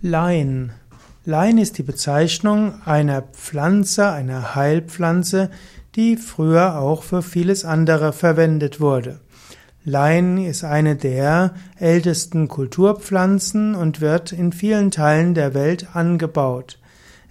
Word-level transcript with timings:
Lein. 0.00 0.70
Lein 1.24 1.58
ist 1.58 1.76
die 1.76 1.82
Bezeichnung 1.82 2.80
einer 2.84 3.22
Pflanze, 3.22 4.08
einer 4.08 4.54
Heilpflanze, 4.54 5.50
die 5.96 6.16
früher 6.16 6.78
auch 6.78 7.02
für 7.02 7.20
vieles 7.20 7.64
andere 7.64 8.12
verwendet 8.12 8.80
wurde. 8.80 9.18
Lein 9.84 10.38
ist 10.38 10.62
eine 10.62 10.94
der 10.94 11.52
ältesten 11.80 12.46
Kulturpflanzen 12.46 13.74
und 13.74 14.00
wird 14.00 14.30
in 14.30 14.52
vielen 14.52 14.92
Teilen 14.92 15.34
der 15.34 15.52
Welt 15.52 15.88
angebaut. 15.94 16.78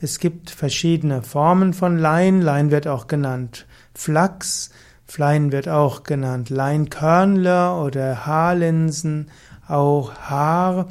Es 0.01 0.19
gibt 0.19 0.49
verschiedene 0.49 1.21
Formen 1.21 1.73
von 1.73 1.97
Lein. 1.97 2.41
Lein 2.41 2.69
wird 2.69 2.85
auch 2.85 3.07
genannt 3.07 3.65
Flachs. 3.93 4.71
Lein 5.15 5.53
wird 5.53 5.69
auch 5.69 6.03
genannt 6.03 6.49
Leinkörnler 6.49 7.81
oder 7.81 8.25
Haarlinsen, 8.25 9.31
auch 9.69 10.13
Haar. 10.15 10.89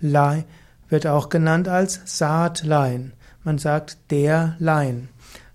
Lein 0.00 0.44
wird 0.90 1.06
auch 1.06 1.30
genannt 1.30 1.68
als 1.68 2.00
Saatlein. 2.04 3.12
Man 3.42 3.58
sagt 3.58 3.96
der 4.10 4.56
Lein. 4.58 5.08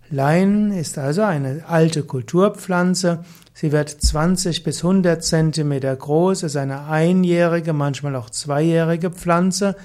Lein 0.09 0.71
ist 0.71 0.98
also 0.98 1.21
eine 1.23 1.63
alte 1.67 2.03
Kulturpflanze. 2.03 3.23
Sie 3.53 3.71
wird 3.71 3.90
20 3.90 4.63
bis 4.63 4.84
100 4.84 5.23
Zentimeter 5.23 5.95
groß, 5.95 6.43
ist 6.43 6.57
eine 6.57 6.88
einjährige, 6.88 7.73
manchmal 7.73 8.16
auch 8.16 8.29
zweijährige 8.29 9.09
Pflanze 9.12 9.76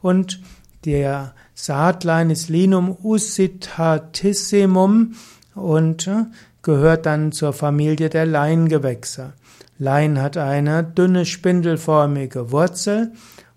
und 0.00 0.40
der 0.84 1.34
Saatlein 1.54 2.30
ist 2.30 2.48
Linum 2.48 2.96
uscitatissimum 3.02 5.14
und 5.54 6.08
äh, 6.08 6.24
gehört 6.62 7.06
dann 7.06 7.32
zur 7.32 7.52
Familie 7.52 8.10
der 8.10 8.26
Leingewächse. 8.26 9.34
Lein 9.78 10.20
hat 10.20 10.36
eine 10.36 10.82
dünne 10.82 11.24
spindelförmige 11.24 12.50
Wurzel 12.50 13.12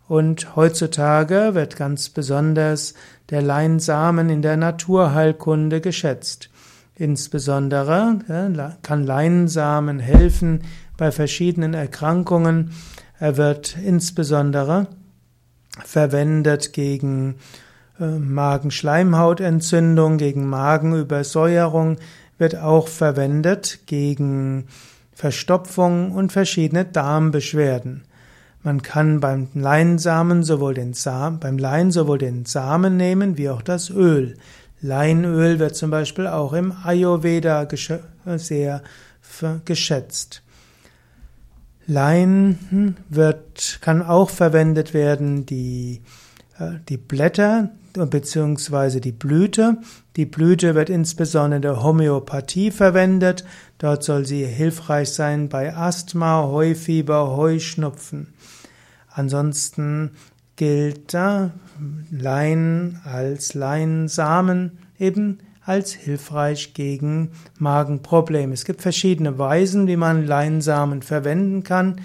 und 0.08 0.56
heutzutage 0.56 1.54
wird 1.54 1.76
ganz 1.76 2.10
besonders 2.10 2.94
der 3.30 3.42
Leinsamen 3.42 4.30
in 4.30 4.42
der 4.42 4.58
Naturheilkunde 4.58 5.82
geschätzt. 5.82 6.50
Insbesondere 6.96 8.20
kann 8.84 9.04
Leinsamen 9.04 10.00
helfen 10.00 10.62
bei 10.98 11.12
verschiedenen 11.12 11.74
Erkrankungen. 11.74 12.72
Er 13.20 13.36
wird 13.38 13.78
insbesondere 13.84 14.88
verwendet 15.84 16.72
gegen 16.72 17.36
äh, 18.00 18.06
Magenschleimhautentzündung, 18.06 20.18
gegen 20.18 20.48
Magenübersäuerung, 20.48 21.98
wird 22.38 22.56
auch 22.58 22.88
verwendet 22.88 23.80
gegen 23.88 24.68
Verstopfung 25.14 26.12
und 26.12 26.32
verschiedene 26.32 26.86
Darmbeschwerden. 26.86 28.04
Man 28.66 28.82
kann 28.82 29.20
beim 29.20 29.50
Leinsamen 29.54 30.42
sowohl 30.42 30.74
den 30.74 30.94
Samen, 30.94 31.40
beim 31.40 31.60
Lein 31.60 31.92
sowohl 31.92 32.18
den 32.18 32.46
Samen 32.46 32.98
nehmen 32.98 33.38
wie 33.38 33.52
auch 33.52 33.62
das 33.62 33.92
Öl. 33.92 34.38
Leinöl 34.82 35.60
wird 35.60 35.76
zum 35.76 35.92
Beispiel 35.92 36.26
auch 36.26 36.52
im 36.52 36.74
Ayurveda 36.84 37.68
sehr 38.38 38.82
geschätzt. 39.66 40.42
Lein 41.86 42.96
wird, 43.08 43.78
kann 43.82 44.02
auch 44.02 44.32
verwendet 44.32 44.96
werden, 44.96 45.46
die, 45.46 46.02
äh, 46.02 46.25
die 46.90 46.98
Blätter 46.98 47.70
bzw. 47.94 49.00
die 49.00 49.12
Blüte. 49.12 49.78
Die 50.16 50.26
Blüte 50.26 50.76
wird 50.76 50.90
insbesondere 50.90 51.58
in 51.58 51.62
der 51.62 51.84
Homöopathie 51.84 52.72
verwendet. 52.72 53.46
Dort 53.78 54.04
soll 54.04 54.26
sie 54.26 54.46
hilfreich 54.46 55.10
sein 55.10 55.50
bei 55.50 55.76
Asthma, 55.76 56.44
Heufieber, 56.44 57.36
Heuschnupfen. 57.36 58.34
Ansonsten 59.10 60.12
gilt 60.56 61.16
Lein 62.12 63.02
als 63.04 63.54
Leinsamen 63.54 64.80
eben 65.00 65.40
als 65.66 65.94
hilfreich 65.94 66.74
gegen 66.74 67.32
Magenprobleme. 67.58 68.54
Es 68.54 68.66
gibt 68.66 68.82
verschiedene 68.82 69.38
Weisen, 69.40 69.88
wie 69.88 69.96
man 69.98 70.26
Leinsamen 70.26 71.02
verwenden 71.02 71.64
kann. 71.64 72.02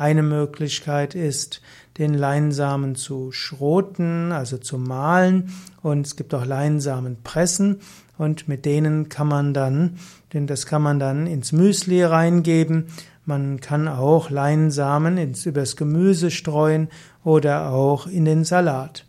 Eine 0.00 0.22
Möglichkeit 0.22 1.14
ist, 1.14 1.60
den 1.98 2.14
Leinsamen 2.14 2.94
zu 2.94 3.32
schroten, 3.32 4.32
also 4.32 4.56
zu 4.56 4.78
mahlen. 4.78 5.52
Und 5.82 6.06
es 6.06 6.16
gibt 6.16 6.32
auch 6.32 6.46
Leinsamenpressen. 6.46 7.80
Und 8.16 8.48
mit 8.48 8.64
denen 8.64 9.10
kann 9.10 9.28
man 9.28 9.52
dann, 9.52 9.98
denn 10.32 10.46
das 10.46 10.64
kann 10.64 10.80
man 10.80 10.98
dann 10.98 11.26
ins 11.26 11.52
Müsli 11.52 12.02
reingeben. 12.02 12.86
Man 13.26 13.60
kann 13.60 13.88
auch 13.88 14.30
Leinsamen 14.30 15.18
ins, 15.18 15.44
übers 15.44 15.76
Gemüse 15.76 16.30
streuen 16.30 16.88
oder 17.22 17.68
auch 17.68 18.06
in 18.06 18.24
den 18.24 18.44
Salat. 18.44 19.04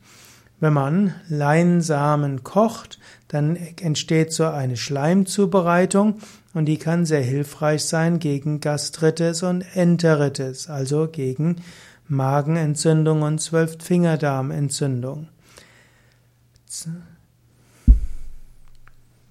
Wenn 0.59 0.73
man 0.73 1.16
Leinsamen 1.29 2.44
kocht, 2.44 3.00
dann 3.31 3.56
entsteht 3.56 4.34
so 4.34 4.46
eine 4.46 4.75
Schleimzubereitung 4.75 6.19
und 6.53 6.66
die 6.66 6.78
kann 6.78 7.06
sehr 7.06 7.22
hilfreich 7.22 7.86
sein 7.86 8.19
gegen 8.19 8.59
Gastritis 8.59 9.42
und 9.42 9.62
Enteritis, 9.74 10.68
also 10.68 11.08
gegen 11.08 11.62
Magenentzündung 12.09 13.22
und 13.22 13.40
Zwölffingerdarmentzündung. 13.40 15.30